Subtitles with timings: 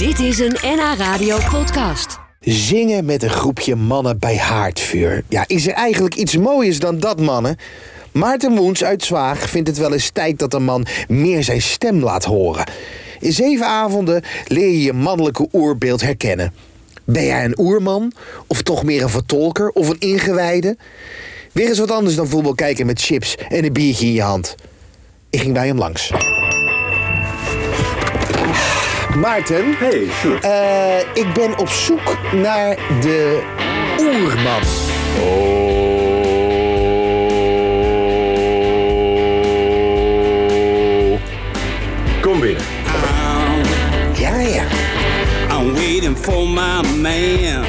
[0.00, 2.18] Dit is een NH Radio podcast.
[2.40, 5.24] Zingen met een groepje mannen bij haardvuur.
[5.28, 7.56] Ja, is er eigenlijk iets mooiers dan dat, mannen?
[8.12, 12.02] Maarten Woens uit Zwaag vindt het wel eens tijd dat een man meer zijn stem
[12.02, 12.64] laat horen.
[13.18, 16.54] In zeven avonden leer je je mannelijke oerbeeld herkennen.
[17.04, 18.12] Ben jij een oerman?
[18.46, 19.70] Of toch meer een vertolker?
[19.70, 20.76] Of een ingewijde?
[21.52, 24.54] Weer eens wat anders dan voetbal kijken met chips en een biertje in je hand.
[25.30, 26.10] Ik ging bij hem langs.
[29.16, 30.44] Maarten, Hey, Sjoerd.
[30.44, 33.42] eh, ik ben op zoek naar de
[34.00, 34.62] oerman.
[42.20, 42.62] Kom binnen.
[44.14, 44.62] Ja, ja.
[45.60, 47.64] I'm waiting for my man.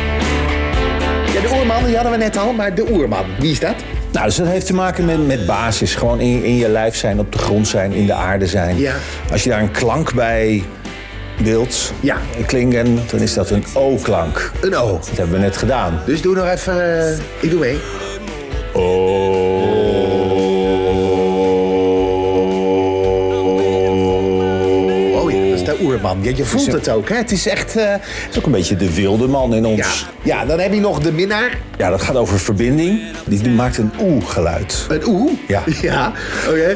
[1.34, 3.76] Ja, de oerman, die hadden we net al, maar de oerman, wie is dat?
[4.12, 5.95] Nou, dus dat heeft te maken met, met basis.
[5.95, 8.78] Gewoon in, in je lijf zijn, op de grond zijn, in de aarde zijn.
[8.78, 8.94] Ja.
[9.31, 10.64] Als je daar een klank bij
[11.44, 12.18] wilt Ja.
[12.45, 14.52] klinken, dan is dat een O-klank.
[14.62, 14.91] Een O.
[14.91, 16.00] Dat hebben we net gedaan.
[16.06, 17.78] Dus doe nog even, eh, ik doe mee.
[25.16, 26.17] Oh ja, dat is de oerman.
[26.22, 27.16] Ja, je voelt het ook, hè?
[27.16, 27.75] Het is echt...
[27.75, 28.00] eh, Dat
[28.31, 29.69] is ook een beetje de wilde man in ja.
[29.69, 30.06] ons.
[30.23, 31.58] ja, dan heb je nog de minnaar.
[31.78, 33.02] Ja, dat gaat over verbinding.
[33.25, 34.86] Die maakt een oe-geluid.
[34.89, 35.31] Een oe.
[35.47, 35.64] Ja.
[35.81, 36.12] Ja,
[36.47, 36.58] oké.
[36.58, 36.75] Ja,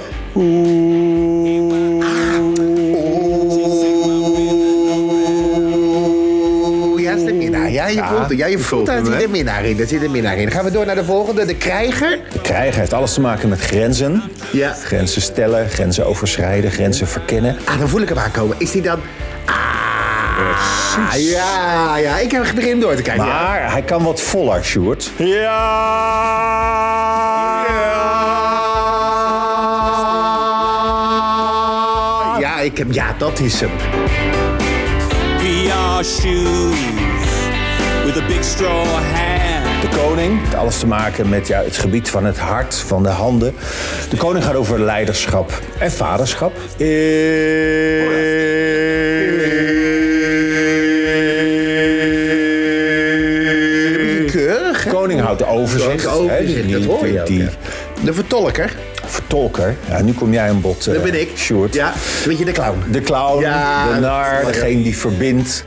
[7.39, 7.72] dat minnaar.
[7.72, 8.38] Ja, je voelt het.
[8.38, 9.17] Ja, je voelt zit hè?
[9.17, 9.78] de minnaar in.
[9.78, 10.44] Daar zit de minnaar in.
[10.44, 12.19] Dan gaan we door naar de volgende, de krijger.
[12.31, 14.23] De krijger heeft alles te maken met grenzen.
[14.52, 14.73] Ja.
[14.83, 17.58] Grenzen stellen, grenzen overschrijden, grenzen verkennen.
[17.66, 18.55] Ah, dan voel ik hem aankomen.
[18.59, 19.00] Is die dan...
[19.45, 22.17] Ah, ja, ja.
[22.17, 23.25] Ik heb begin door te kijken.
[23.25, 23.31] ja.
[23.31, 25.11] Maar hij kan wat voller, Sjoerd.
[32.39, 33.70] Ja, ik heb, ja, dat is hem.
[35.38, 36.77] VR shoes
[38.06, 39.81] with a big straw hat.
[39.81, 43.09] De koning, heeft alles te maken met ja, het gebied van het hart, van de
[43.09, 43.54] handen.
[44.10, 46.54] De koning gaat over leiderschap en vaderschap.
[54.32, 56.04] Keurig, De koning houdt de overzicht.
[56.04, 57.49] De overzicht, hè, die- dat hoor je die- ook, Die ja.
[58.04, 58.73] De vertolker,
[59.05, 59.76] vertolker.
[59.89, 61.30] Ja, nu kom jij aan bod, dat eh, ben ik.
[61.36, 61.73] Sjoerd.
[61.73, 61.94] Ja,
[62.26, 62.83] weet je, de clown.
[62.92, 65.64] De clown, Ja, de nar, dat- degene die verbindt.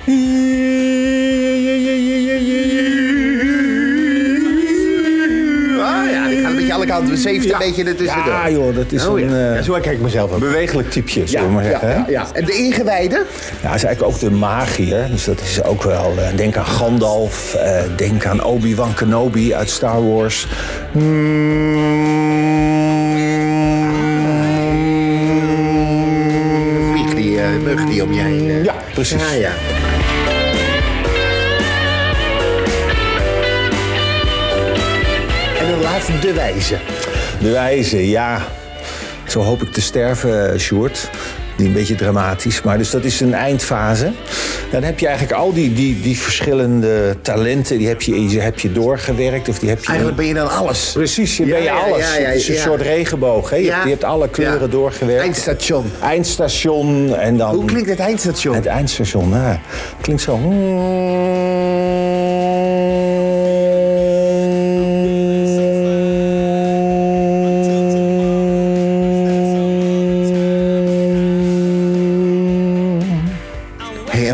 [6.88, 7.14] Die gaat een beetje alle kanten.
[7.14, 8.32] We zeven een beetje ertussendoor.
[8.32, 9.48] Ja joh, dat is Oh, een ja.
[9.50, 10.38] eh, Ja, zo kijk ik mezelf ook.
[10.38, 11.88] bewegelijk typeje, zullen we maar zeggen.
[11.88, 11.94] hè?
[11.94, 12.26] ja, ja.
[12.32, 13.14] En de ingewijde?
[13.62, 15.06] Ja, hij is eigenlijk ook de magier.
[15.10, 16.14] Dus dat is ook wel.
[16.18, 17.54] eh, denk aan Gandalf.
[17.54, 20.46] eh, denk aan Obi-Wan Kenobi uit Star Wars.
[26.92, 28.62] Vlieg die eh, mug die om je heen.
[28.64, 29.20] Ja, precies.
[29.22, 29.50] Ja, ja.
[36.20, 36.76] De wijze.
[37.40, 38.42] De wijze, ja.
[39.26, 41.10] Zo hoop ik te sterven, eh, Sjoerd.
[41.56, 42.62] Die een beetje dramatisch.
[42.62, 44.12] Maar dus dat is een eindfase.
[44.70, 47.78] Dan heb je eigenlijk al die, die, die verschillende talenten.
[47.78, 49.48] Die heb je, die heb je doorgewerkt.
[49.48, 50.90] Of die heb je Eigenlijk ben je dan alles.
[50.92, 52.16] Precies, je Ja, ben je ja, alles.
[52.16, 53.50] ja, het is een soort regenboog.
[53.50, 53.56] Hè?
[53.56, 55.22] Je, hebt, je hebt alle kleuren doorgewerkt.
[55.22, 55.92] Eindstation.
[56.02, 57.54] Eindstation en dan...
[57.54, 58.54] Hoe klinkt het eindstation?
[58.54, 59.56] Het eindstation, nou,
[60.00, 60.38] klinkt zo.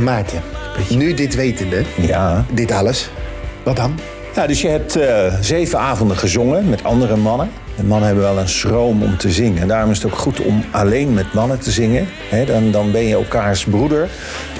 [0.04, 0.42] Maarten.
[0.88, 2.44] Nu dit wetende, Ja.
[2.50, 3.10] dit alles,
[3.62, 3.98] wat dan?
[4.34, 7.50] ja, dus je hebt eh, zeven avonden gezongen met andere mannen.
[7.76, 9.62] De mannen hebben wel een schroom om te zingen.
[9.62, 12.08] En daarom is het ook goed om alleen met mannen te zingen.
[12.46, 14.08] Dan, dan ben je elkaars broeder.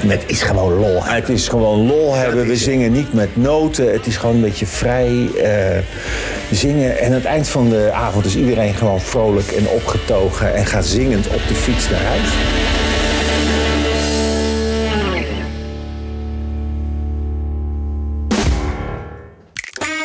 [0.06, 1.04] Het is gewoon lol.
[1.04, 2.46] Het is gewoon lol hebben.
[2.46, 3.92] We zingen niet met noten.
[3.92, 5.82] Het is gewoon een beetje vrij eh,
[6.50, 6.98] zingen.
[6.98, 10.54] En aan het eind van de avond is iedereen gewoon vrolijk en opgetogen.
[10.54, 12.28] En gaat zingend op de fiets naar huis.